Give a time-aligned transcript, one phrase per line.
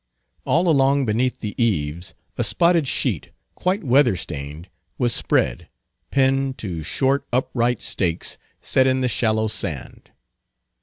[0.45, 5.69] All along beneath the eaves, a spotted sheet, quite weather stained, was spread,
[6.09, 10.09] pinned to short, upright stakes, set in the shallow sand.